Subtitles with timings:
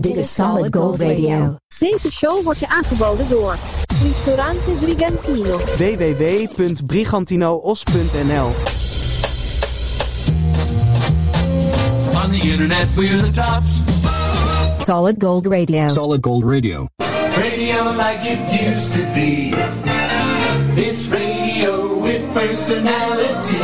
[0.00, 1.56] Dit is Solid Gold Radio.
[1.78, 3.56] Deze show wordt je aangeboden door
[4.02, 5.58] Ristorante Brigantino.
[5.58, 8.46] www.brigantinoos.nl
[12.22, 13.82] On the internet, we're the tops.
[14.82, 15.88] Solid Gold Radio.
[15.88, 16.86] Solid Gold Radio.
[17.36, 18.38] Radio like it
[18.72, 19.54] used to be.
[20.76, 23.58] It's radio with personality.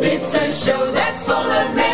[0.00, 1.93] It's a show that's full of memories song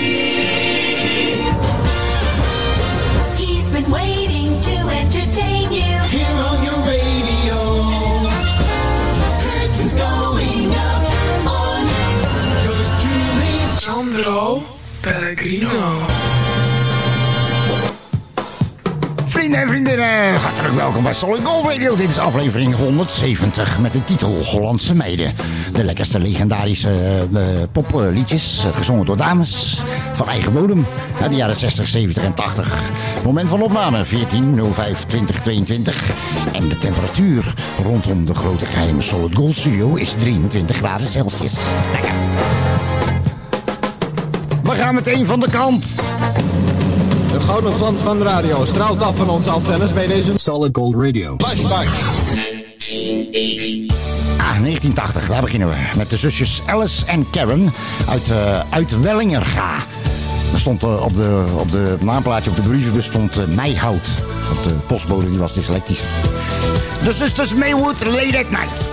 [13.81, 14.63] Sandro
[14.99, 15.69] Pellegrino.
[19.25, 21.95] Vrienden en vriendinnen, hartelijk welkom bij Solid Gold Radio.
[21.95, 25.33] Dit is aflevering 170 met de titel Hollandse Meiden.
[25.73, 29.81] De lekkerste legendarische eh, popliedjes, eh, gezongen door dames
[30.13, 30.85] van eigen bodem
[31.21, 32.79] uit de jaren 60, 70 en 80.
[33.23, 36.13] Moment van opname 14 05 2022
[36.53, 41.55] en de temperatuur rondom de grote geheime Solid Gold Studio is 23 graden Celsius.
[41.91, 42.70] Lekker.
[44.71, 45.85] We gaan meteen van de kant.
[47.31, 50.95] De gouden glans van de radio straalt af van onze antennes bij deze Solid Gold
[50.95, 51.35] Radio.
[51.37, 51.87] flashback.
[54.37, 55.75] Ah, 1980, daar beginnen we.
[55.97, 57.73] Met de zusjes Alice en Karen
[58.09, 59.75] uit, eh uit Wellingerga.
[60.53, 64.07] Er stond eh, op, de, op de naamplaatje op de brieven stond eh, Meihout.
[64.53, 65.99] Want de postbode die was dyslectisch.
[67.03, 68.89] De zusters Maywood Late at Night.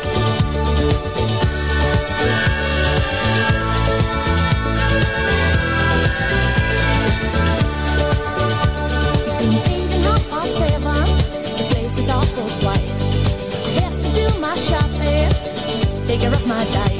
[16.18, 16.97] figure of my life.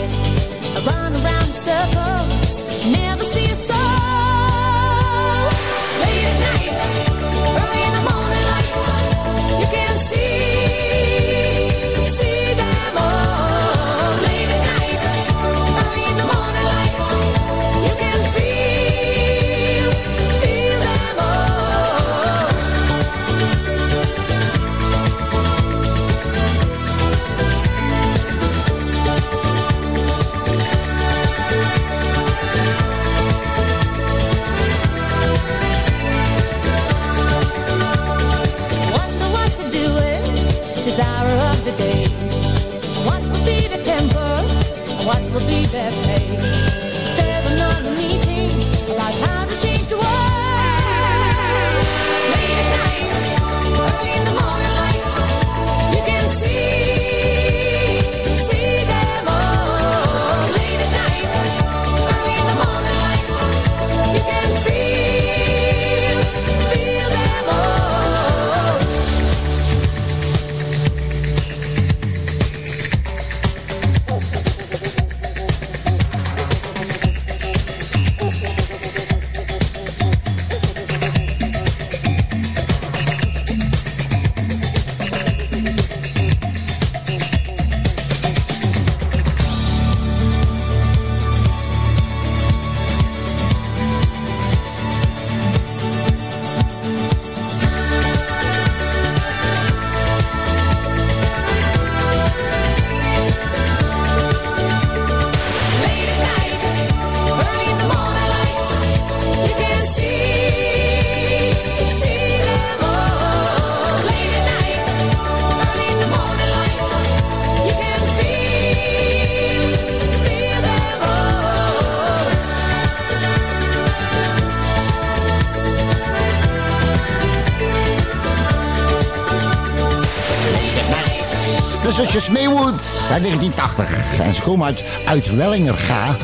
[133.11, 134.21] Uit 1980.
[134.21, 136.17] En ze komen uit, uit Wellingerga.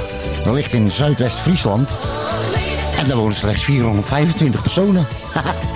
[0.44, 1.90] Dat ligt in Zuidwest-Friesland.
[2.98, 5.06] En daar wonen slechts 425 personen.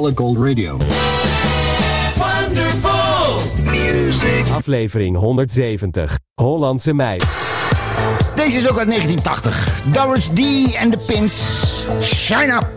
[0.00, 0.78] Solid Gold Radio.
[4.52, 6.18] Aflevering 170.
[6.34, 7.26] Hollandse meid.
[8.34, 9.82] Deze is ook uit 1980.
[9.92, 10.40] Doris D
[10.76, 11.86] and the Pins.
[12.02, 12.68] Shine Up.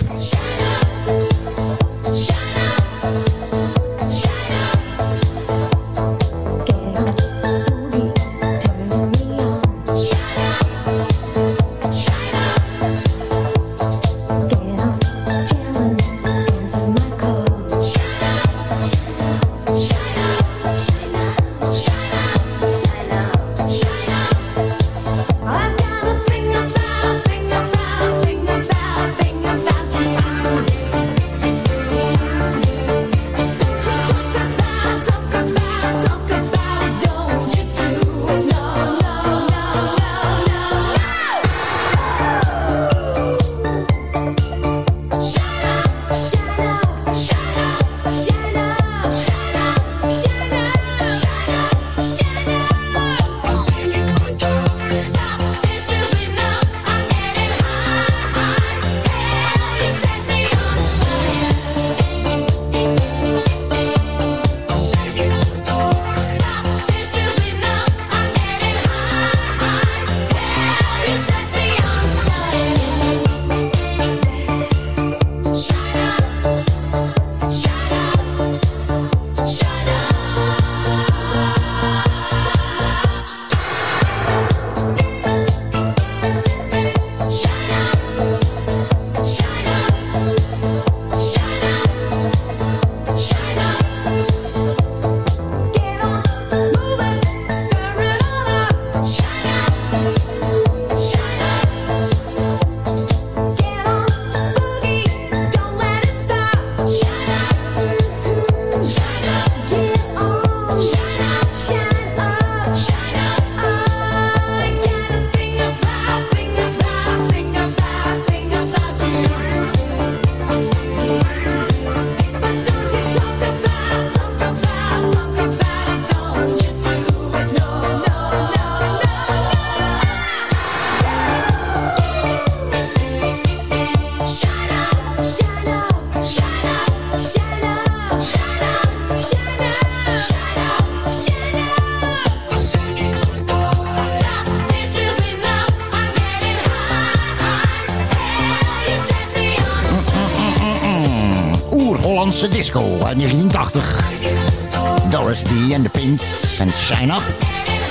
[153.16, 155.10] 1980.
[155.10, 157.24] Doris D and the Pins en Shine Up.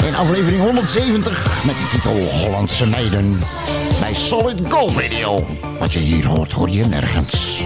[0.06, 3.40] In aflevering 170 met de titel Hollandse meiden.
[4.00, 5.46] Bij Solid Gold Radio.
[5.78, 7.62] Wat je hier hoort, hoor je nergens.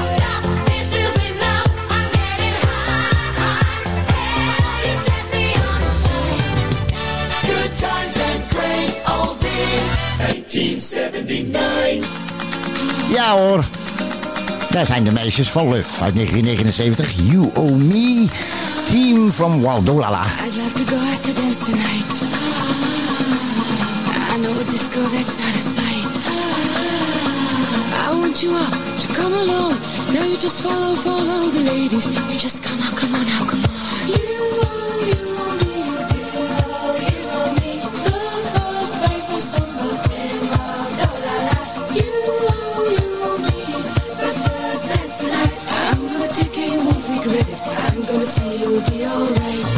[0.00, 1.66] Stop, this is enough.
[1.90, 3.74] I'm getting high, high.
[4.12, 5.82] Hell, you set me on
[7.46, 9.88] Good times and great oldies.
[10.18, 12.06] 1979.
[13.10, 13.79] Ja hoor.
[14.70, 17.12] Daar zijn de meisjes van Luf uit 1979.
[17.22, 18.26] You Owe Me.
[18.88, 20.24] Team from Waldolala.
[20.24, 22.22] I'd love to go out to dance tonight.
[24.34, 26.08] I know a disco that's out of sight.
[28.06, 29.74] I want you all to come along.
[30.12, 32.06] Now you just follow, follow the ladies.
[32.32, 33.79] You just come on, come on now, come on.
[48.20, 49.69] I'm gonna see you'll be alright.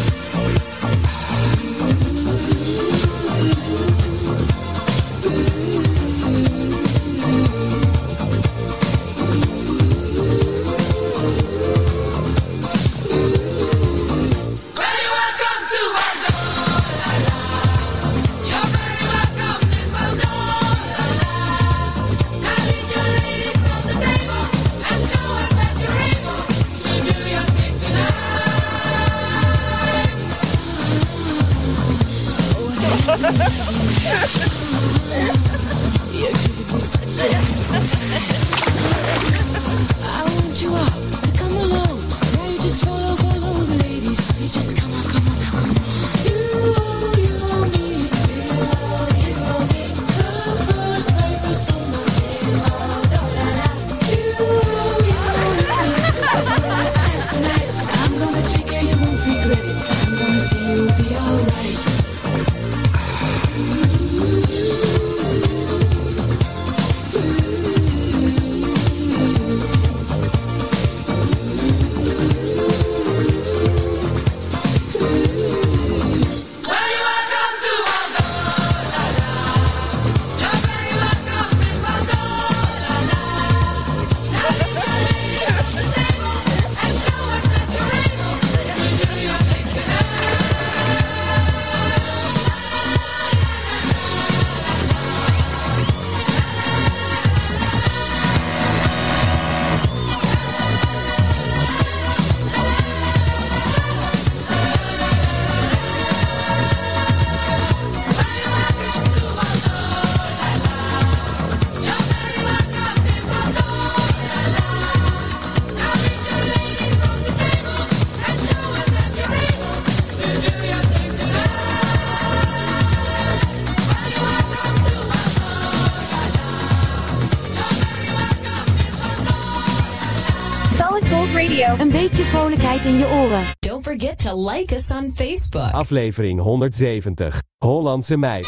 [132.42, 133.44] vrolijkheid in je oren.
[133.58, 135.72] Don't forget to like us on Facebook.
[135.72, 137.42] Aflevering 170.
[137.58, 138.44] Hollandse meid.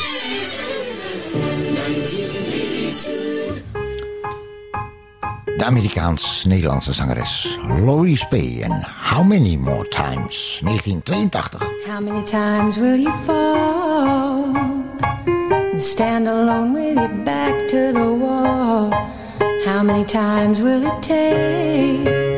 [5.56, 11.58] De Amerikaans-Nederlandse zangeres Laurie Spee en How Many More Times, 1982.
[11.86, 14.56] How many times will you fall
[15.72, 18.90] and stand alone with your back to the wall?
[19.64, 22.33] How many times will it take?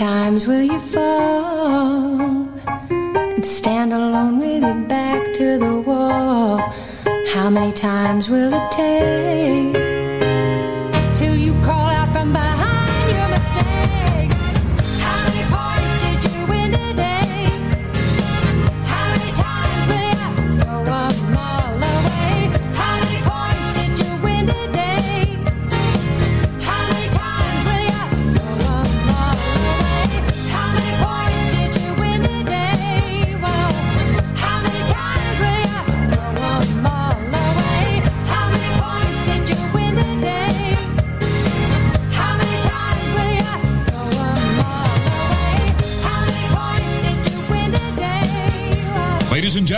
[0.00, 2.48] times will you fall
[2.88, 6.56] and stand alone with your back to the wall?
[7.34, 9.89] How many times will it take?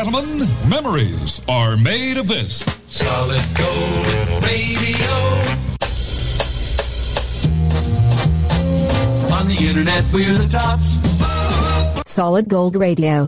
[0.05, 2.65] gentlemen, memories are made of this.
[2.89, 4.07] Solid Gold
[4.43, 5.15] Radio.
[9.31, 10.99] On the internet, we're the tops.
[12.07, 13.27] Solid Gold Radio.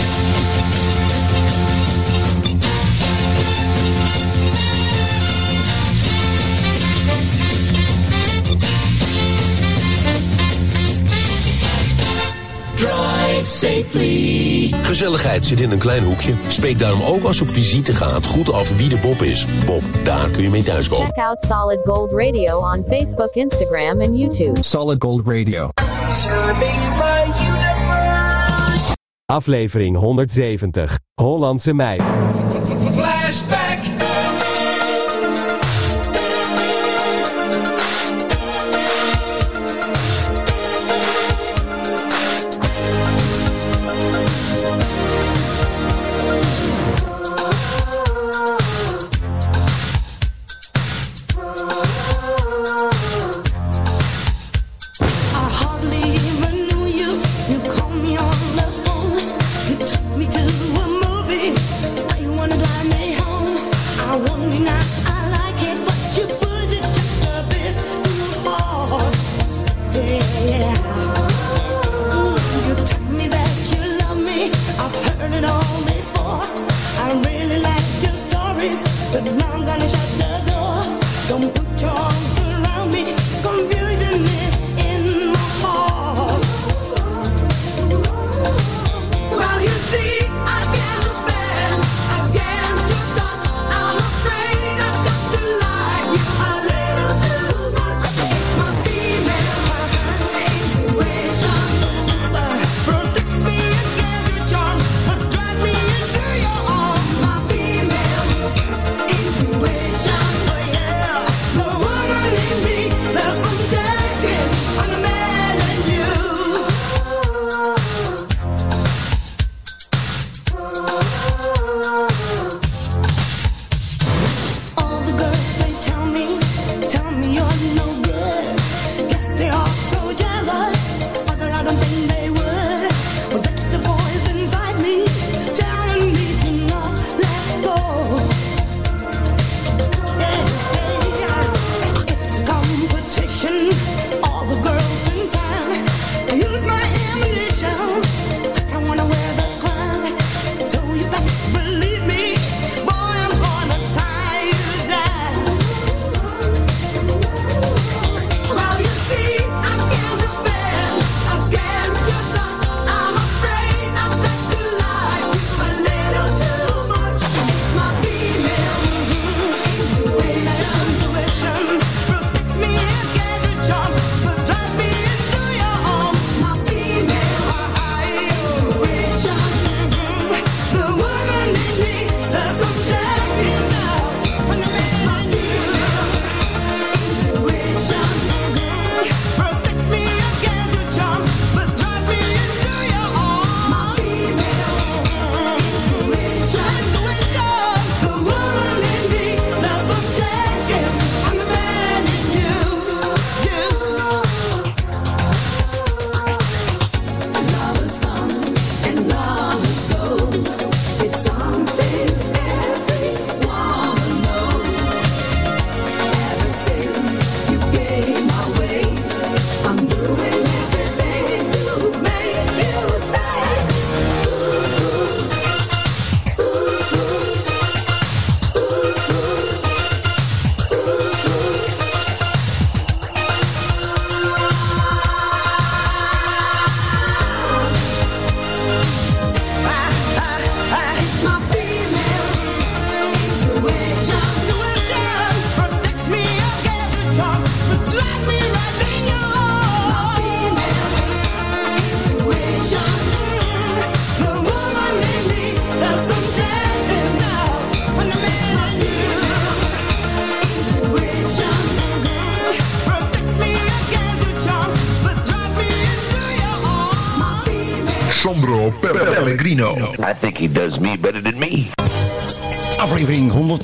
[12.74, 14.74] Drive safely.
[14.82, 16.32] Gezelligheid zit in een klein hoekje.
[16.48, 19.46] Spreek daarom ook als je op visite gaat goed af wie de Bob is.
[19.66, 21.06] Bob, daar kun je mee thuis komen.
[21.06, 24.62] Check out Solid Gold Radio on Facebook, Instagram en YouTube.
[24.62, 25.68] Solid Gold Radio.
[26.10, 26.88] Serving
[29.30, 30.98] Aflevering 170.
[31.14, 31.98] Hollandse mei.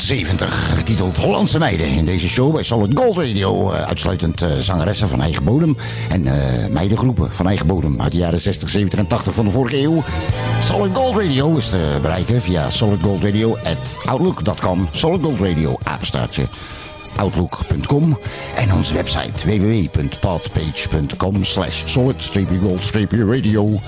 [0.04, 1.86] 70, getiteld Hollandse Meiden.
[1.86, 5.76] In deze show bij Solid Gold Radio eh, uitsluitend eh, zangeressen van eigen bodem
[6.10, 9.50] en eh, meidengroepen van eigen bodem uit de jaren 60, 70 en 80 van de
[9.50, 10.02] vorige eeuw.
[10.62, 14.88] Solid Gold Radio is te bereiken via solidgoldradio at outlook.com.
[14.92, 16.44] Solid Gold Radio, apenstaartje
[17.16, 18.18] outlook.com
[18.56, 23.80] en onze website www.podpage.com slash solid-gold-radio.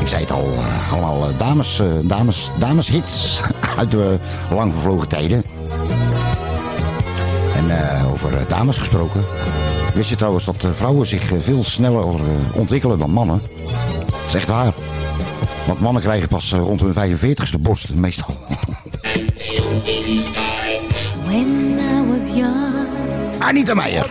[0.00, 0.54] Ik zei het al,
[0.90, 3.40] allemaal dames, dames, dames hits.
[3.82, 4.16] uit de
[4.50, 5.44] lang vervlogen tijden.
[7.56, 9.24] En eh, over eh, dames gesproken.
[9.94, 12.04] Wist je trouwens dat eh, vrouwen zich veel sneller
[12.52, 13.42] ontwikkelen dan mannen?
[14.06, 14.72] Dat is echt waar.
[15.66, 18.34] Want mannen krijgen pas rond hun 45ste borst, meestal.
[21.24, 22.86] When I was young,
[23.38, 24.10] Anita Meijer.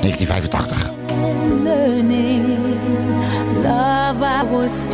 [0.00, 0.90] 1985.
[3.62, 4.86] Love was.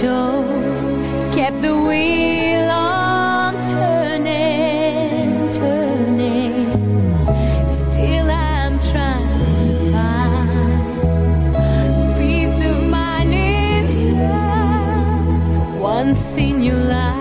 [1.33, 6.69] kept the wheel on turning, turning.
[7.67, 10.89] Still, I'm trying to find
[12.19, 14.23] peace of mind inside.
[15.55, 17.12] For once in your life.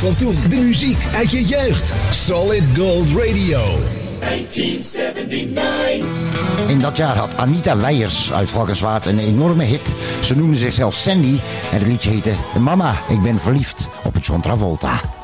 [0.00, 0.36] van toen.
[0.48, 1.92] De muziek uit je jeugd.
[2.12, 3.60] Solid Gold Radio.
[4.18, 6.68] 1979.
[6.68, 9.94] In dat jaar had Anita Weijers uit Valkenswaard een enorme hit.
[10.22, 11.38] Ze noemde zichzelf Sandy
[11.72, 15.19] en het liedje heette Mama, ik ben verliefd op het John Travolta.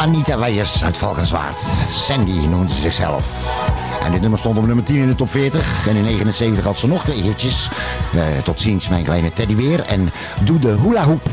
[0.00, 1.62] Anita Weijers uit Valkenswaard.
[1.92, 3.24] Sandy noemde ze zichzelf.
[4.04, 5.88] En dit nummer stond op nummer 10 in de top 40.
[5.88, 7.68] En in 79 had ze nog twee hitjes.
[8.14, 9.80] Eh, tot ziens, mijn kleine teddybeer.
[9.86, 10.10] En
[10.44, 11.30] Doe de Hula Hoop.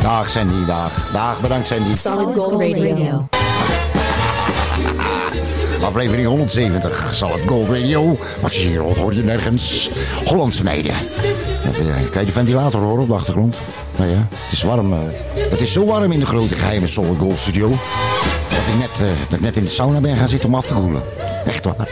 [0.00, 1.10] Dag Sandy, dag.
[1.12, 1.96] Dag, bedankt Sandy.
[1.96, 3.33] Solid Gold Radio.
[5.84, 8.18] Aflevering 170 zal het Gold Radio.
[8.40, 9.90] Wat je hier hoor je nergens.
[10.24, 10.92] Hollandse meiden.
[10.92, 13.56] Eh, kan je de ventilator horen op de achtergrond?
[13.96, 14.92] Nou ja, het is warm.
[14.92, 14.98] eh.
[15.50, 17.68] het is zo warm in de grote geheime Solid Gold Studio.
[17.68, 20.66] Dat ik net, eh, dat ik net in de sauna ben gaan zitten om af
[20.66, 21.02] te koelen.
[21.44, 21.88] Echt waar.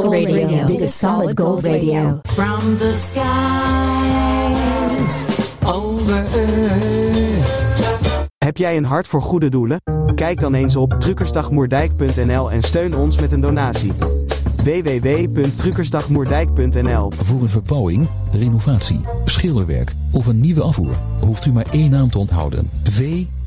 [0.00, 0.64] Gold Radio.
[0.64, 2.20] Dit is Solid Gold Radio.
[2.22, 3.24] From the skies
[5.66, 7.68] over earth.
[8.38, 9.82] Heb jij een hart voor goede doelen?
[10.14, 13.92] Kijk dan eens op truckersdagmoerdijk.nl en steun ons met een donatie.
[14.64, 22.10] www.truckersdagmoerdijk.nl Voor een verbouwing, renovatie, schilderwerk of een nieuwe afvoer hoeft u maar één naam
[22.10, 22.70] te onthouden.
[22.82, 23.38] VRBK.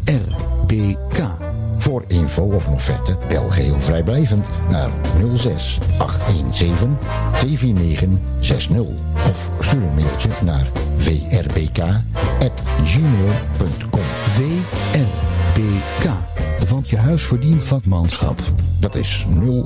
[1.84, 4.90] Voor info of een offerte bel geheel vrijblijvend naar
[5.34, 6.98] 06 817
[7.34, 8.80] 249 60
[9.30, 12.02] of stuur een mailtje naar vrbk@gmail.com.
[14.30, 15.14] VRBK.
[16.70, 18.40] Want je huis verdient vakmanschap.
[18.80, 19.26] Dat is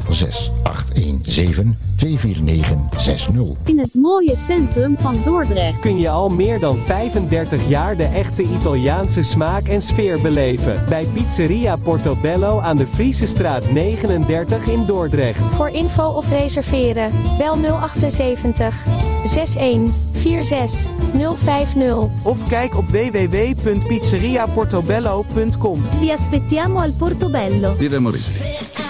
[0.09, 3.33] 06 817 249 60.
[3.65, 5.79] In het mooie centrum van Dordrecht.
[5.79, 10.83] Kun je al meer dan 35 jaar de echte Italiaanse smaak en sfeer beleven.
[10.89, 15.39] Bij Pizzeria Portobello aan de Friese straat 39 in Dordrecht.
[15.39, 18.85] Voor info of reserveren, bel 078
[19.23, 22.09] 61 46 050.
[22.23, 25.81] Of kijk op www.pizzeriaportobello.com.
[25.99, 27.75] Vi aspettiamo al Portobello.
[27.77, 28.23] Birra Morì,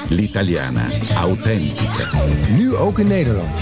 [0.08, 0.86] l'italiana
[1.16, 2.10] autentica.
[2.56, 3.60] Nu ook in Nederland.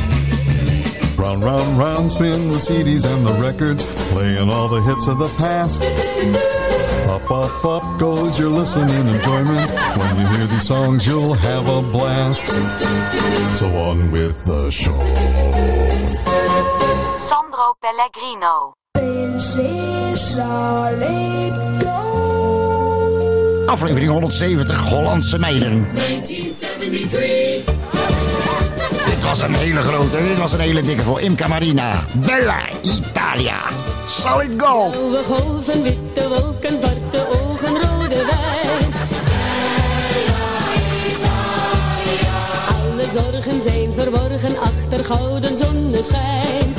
[1.17, 5.29] Round, round, round, spin the CDs and the records, playing all the hits of the
[5.37, 5.81] past.
[7.07, 9.69] Up, up, up goes your listening enjoyment.
[9.95, 12.45] When you hear these songs, you'll have a blast.
[13.57, 14.99] So on with the show.
[17.73, 18.73] Pellegrino.
[23.65, 25.87] Aflevering 170 Hollandse meiden.
[25.93, 27.63] 1973.
[29.05, 32.03] Dit was een hele grote, dit was een hele dikke voor Imca Marina.
[32.13, 33.57] Bella Italia.
[34.07, 34.91] Solid gold.
[34.91, 38.93] Blauwe golven, witte wolken, zwarte ogen, rode wijn.
[42.67, 46.73] Alle zorgen zijn verborgen achter gouden zonneschijn.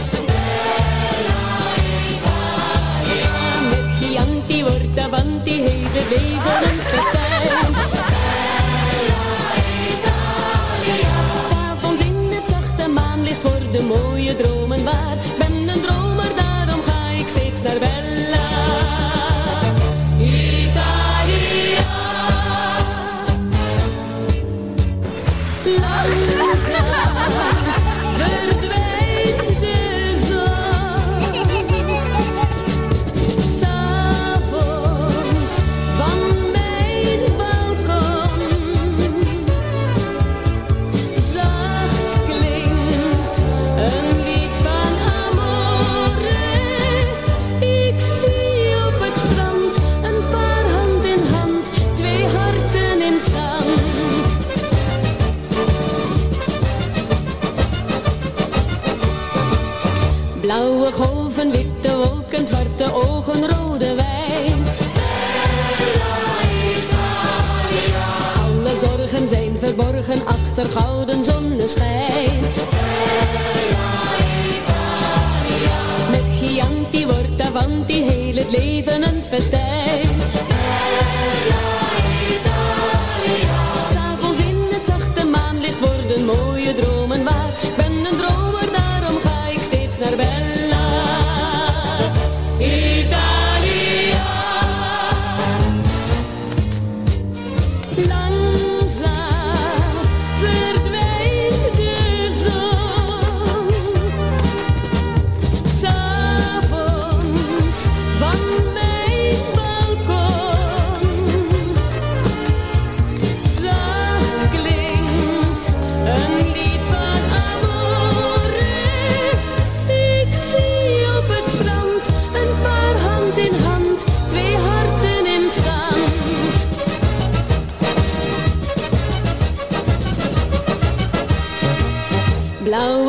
[4.66, 7.74] Wordt Avanti heeft het leven een festijn.
[11.50, 15.16] S'avonds in het zachte maanlicht worden mooie dromen waar.
[15.38, 18.15] Ben een dromer, daarom ga ik steeds naar Bella.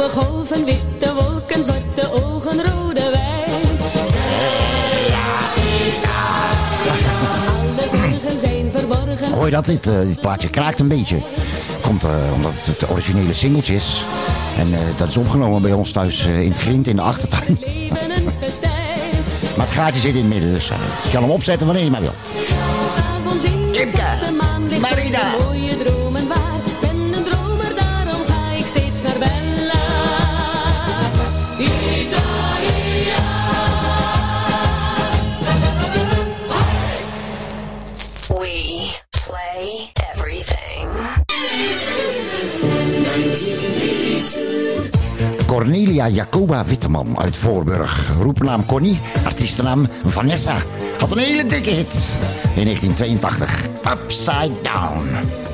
[0.09, 3.77] golven, witte wolken, zwarte ogen, rode wijn.
[7.47, 9.33] Alle zorgen zijn verborgen.
[9.33, 9.65] Hoor je dat?
[9.65, 11.17] Dit, eh, dit plaatje kraakt een beetje.
[11.81, 14.05] Komt eh, omdat het het originele singeltje is.
[14.57, 17.59] En eh, dat is opgenomen bij ons thuis in het grind in de achtertuin.
[19.57, 20.67] maar het gaatje zit in het midden, dus
[21.03, 22.15] je kan hem opzetten wanneer je maar wilt.
[45.97, 48.11] Maria Jacoba Witteman uit Voorburg.
[48.21, 50.55] Roepnaam Connie, artiestennaam Vanessa.
[50.99, 51.93] Had een hele dikke hit
[52.55, 53.65] in 1982.
[53.85, 55.46] Upside Down.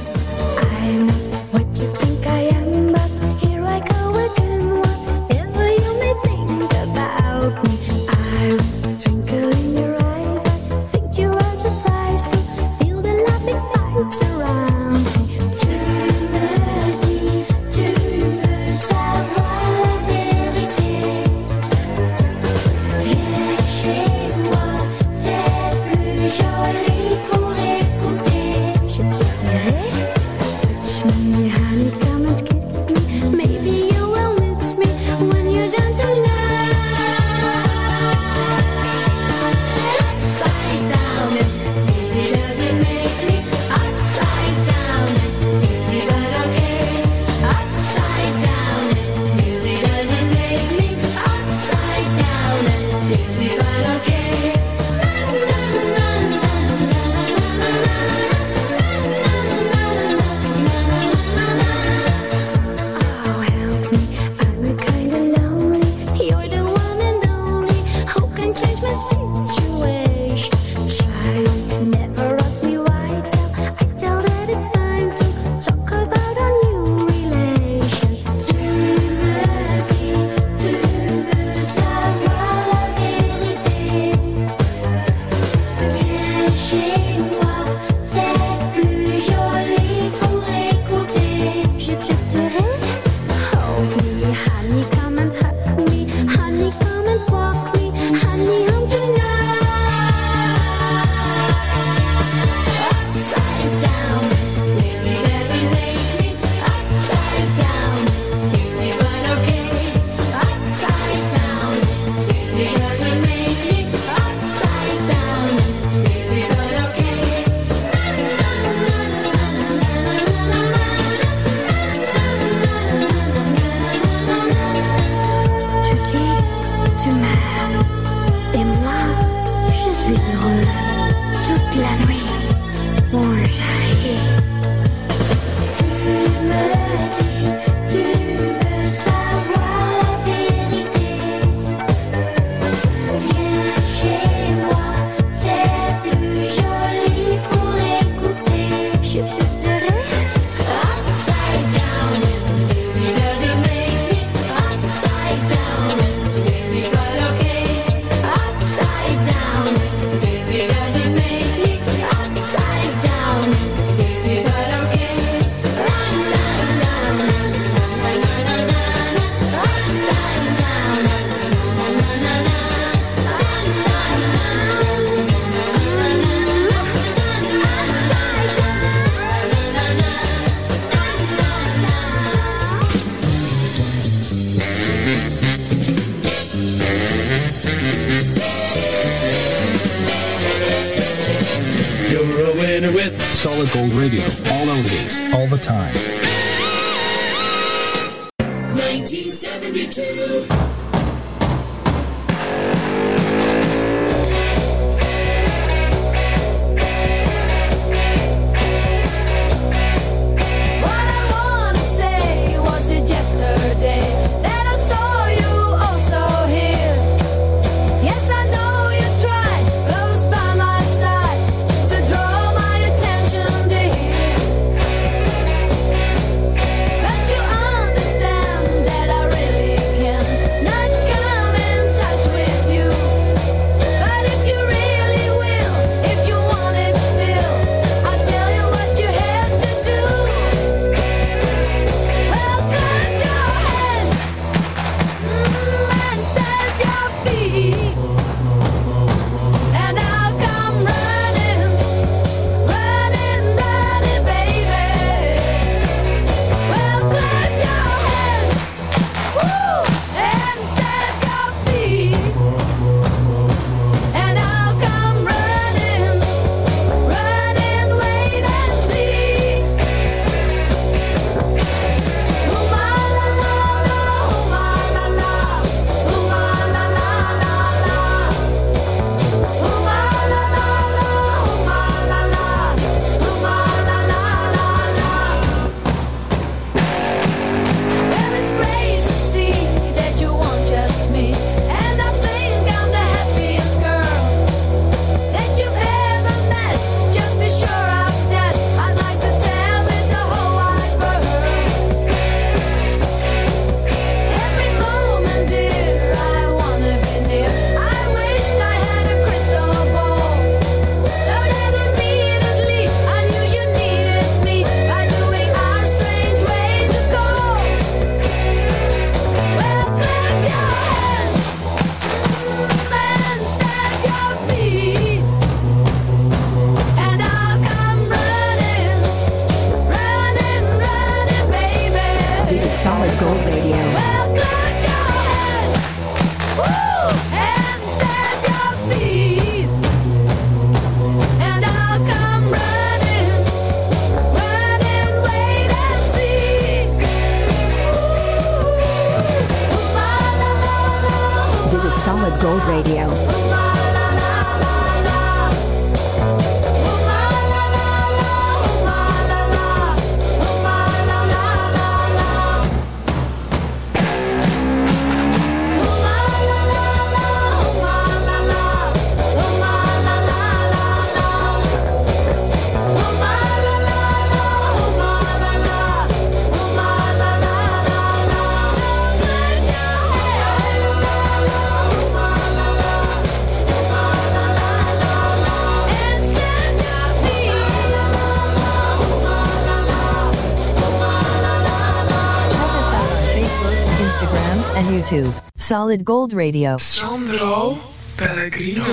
[395.64, 396.78] Solid Gold Radio.
[396.78, 397.78] Sandro
[398.16, 398.84] Pellegrino.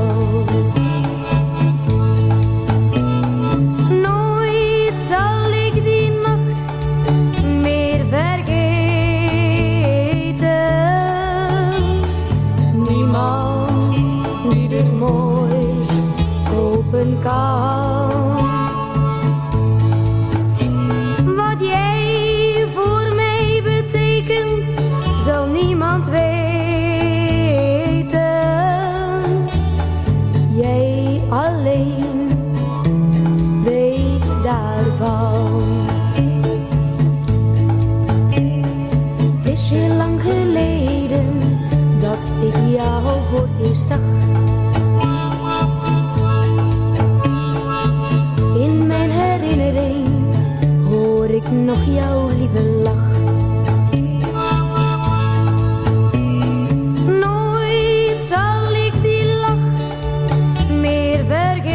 [51.69, 53.07] Nog jouw lieve lach.
[57.05, 59.55] Nooit zal ik die lach
[60.79, 61.67] meer vergeten.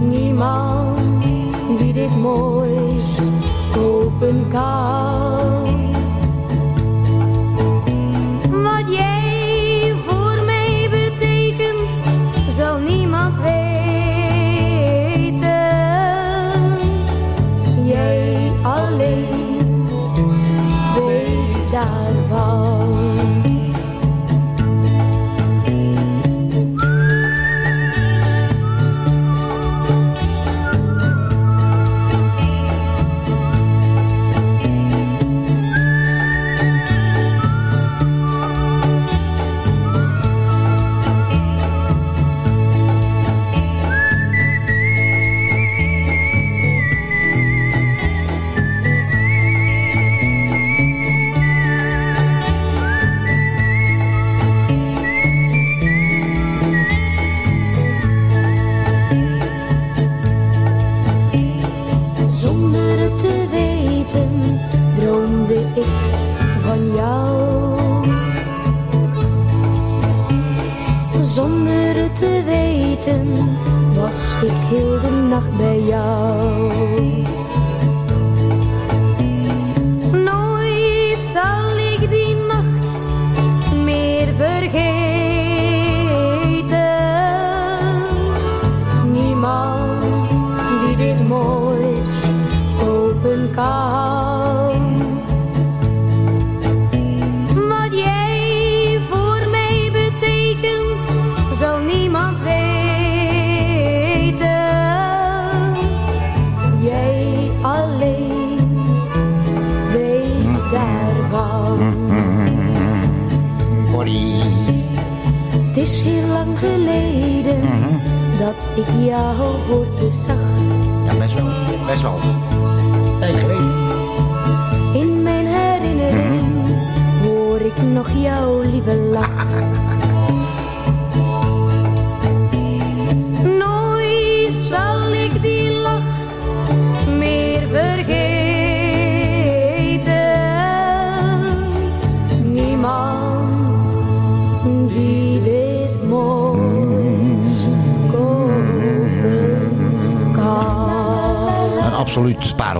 [0.00, 1.22] Niemand
[1.78, 3.30] die dit moois
[3.72, 4.71] kopen kan.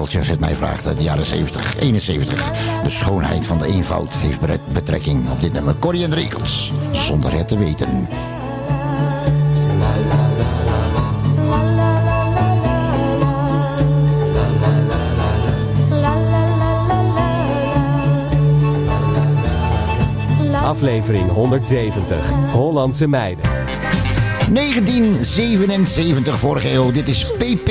[0.03, 2.53] als het mij vraagt, uit de jaren 70, 71.
[2.83, 4.41] De schoonheid van de eenvoud heeft
[4.73, 5.75] betrekking op dit nummer.
[5.79, 8.09] Corrie en Rekels, zonder het te weten.
[20.63, 23.45] Aflevering 170, Hollandse meiden.
[24.53, 27.71] 1977 vorige eeuw, dit is PP.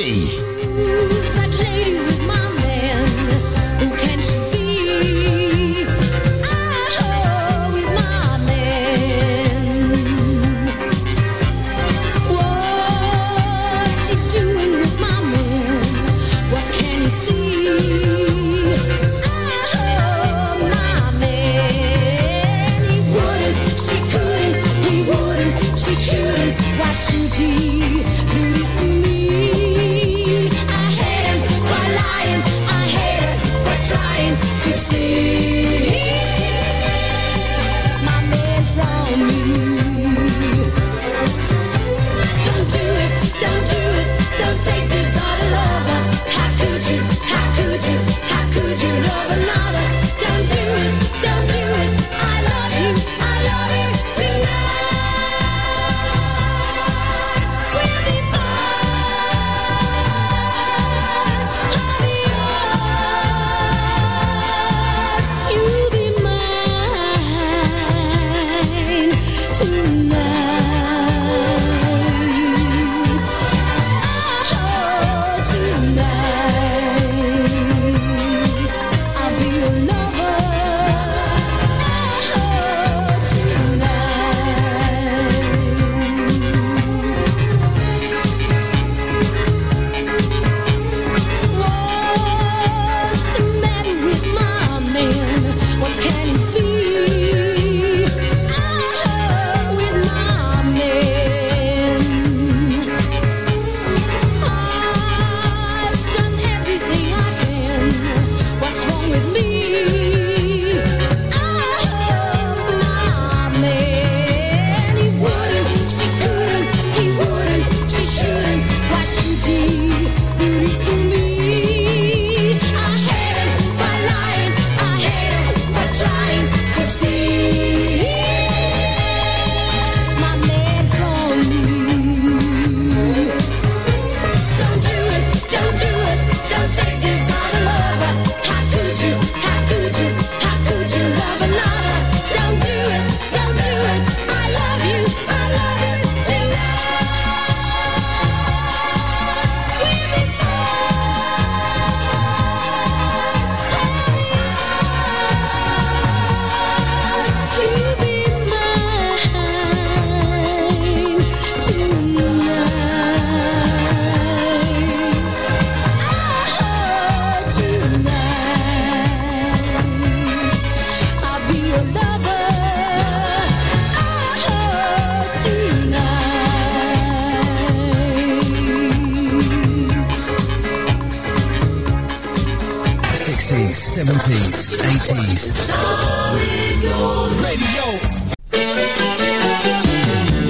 [183.92, 185.52] 70s, 80s.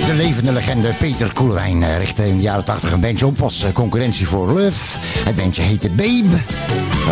[0.07, 3.63] De levende legende Peter Koelewijn eh, richtte in de jaren 80 een bandje op als
[3.63, 4.99] eh, concurrentie voor Love.
[5.25, 6.41] Het bandje heette Babe.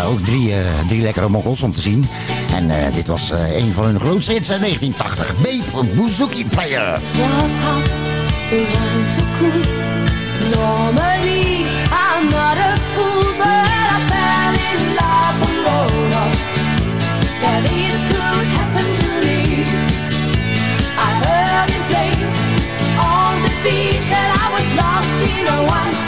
[0.06, 0.56] Ook drie, uh,
[0.86, 2.08] drie lekkere mokkels om te zien.
[2.54, 5.36] En uh, dit was uh, een van hun grootste hits in 1980.
[5.36, 6.90] Babe, Bouzouki Player.
[6.90, 7.90] Was hot,
[8.50, 9.60] was so cool.
[10.54, 13.59] Normally, I'm not a fool,
[24.02, 25.99] said I was lost in a one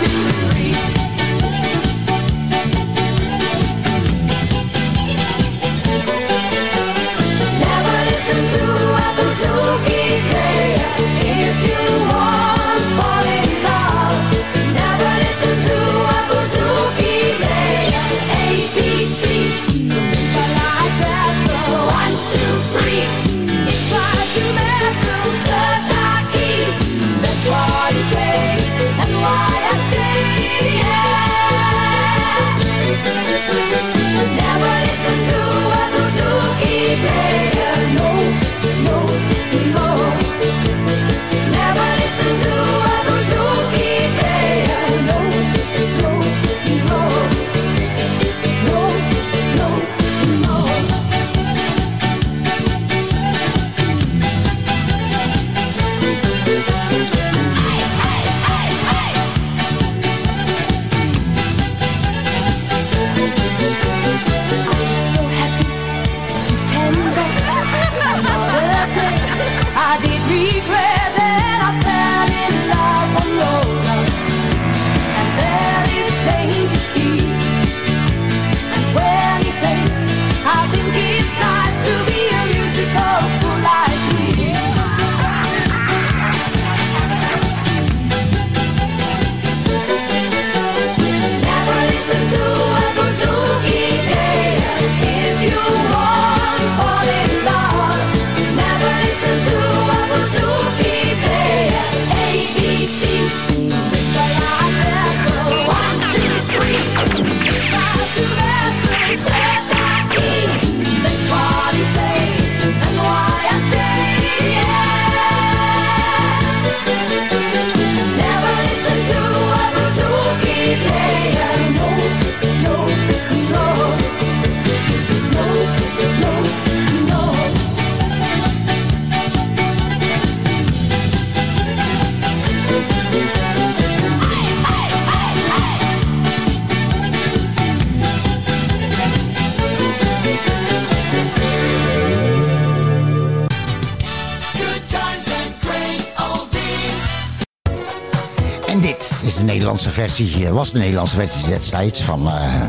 [150.23, 152.63] versie, eh, was de Nederlandse versie destijds van eh,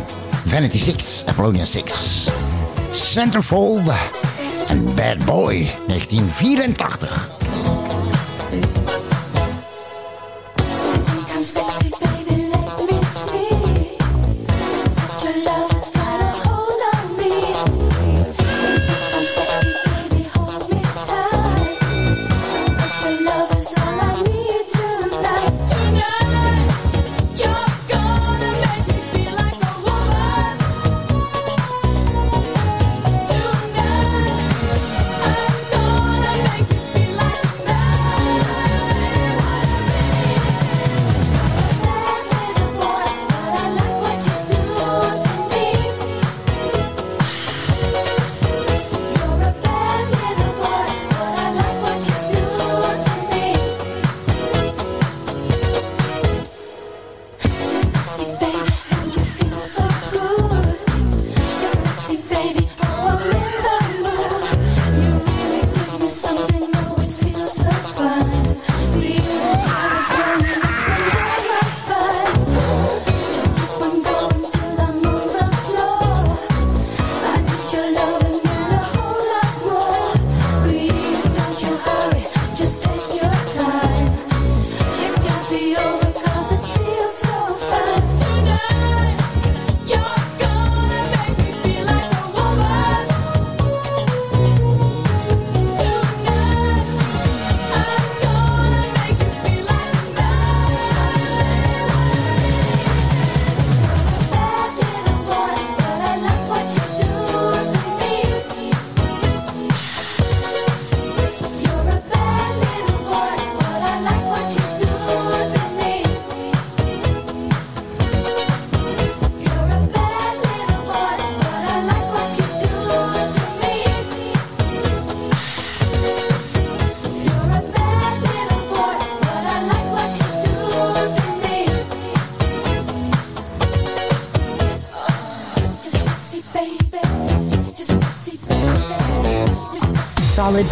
[0.45, 1.93] Vanity Six, Apollonia Six.
[2.91, 3.81] Centerfold
[4.67, 7.42] en Bad Boy 1984.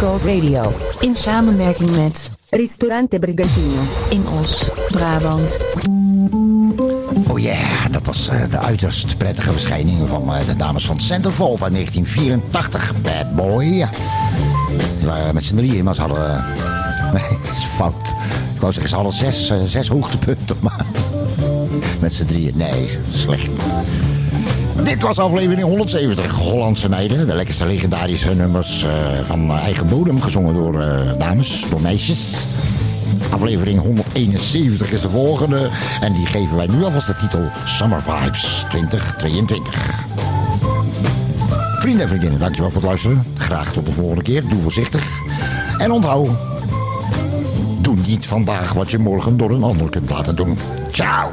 [0.02, 0.72] Radio.
[1.00, 3.80] In samenwerking met Ristorante Brigantino.
[4.10, 5.64] In Os, Brabant.
[7.28, 11.62] Oh yeah, dat was eh, de uiterst prettige verschijning van eh, de dames van Centerfold
[11.62, 12.92] uit 1984.
[13.02, 13.88] Bad Boy.
[15.00, 16.36] Ze waren met z'n drieën, maar ze hadden...
[16.36, 18.08] eh, nee, dat is fout.
[18.54, 20.84] Ik wou zeggen, ze hadden zes, zes hoogtepunten, maar...
[22.00, 23.50] Met z'n drieën, nee, slecht.
[24.84, 27.26] Dit was aflevering 170, Hollandse meiden.
[27.26, 28.90] De lekkerste legendarische nummers eh,
[29.24, 32.34] van eh, eigen bodem, gezongen door eh, dames, door meisjes.
[33.30, 35.68] Aflevering 171 is de volgende.
[36.00, 40.04] En die geven wij nu alvast de titel Summer Vibes 2022.
[41.78, 43.24] Vrienden en vriendinnen, dankjewel voor het luisteren.
[43.36, 44.48] Graag tot de volgende keer.
[44.48, 45.04] Doe voorzichtig.
[45.78, 46.28] En onthoud.
[47.80, 50.58] Doe niet vandaag wat je morgen door een ander kunt laten doen.
[50.92, 51.30] Ciao.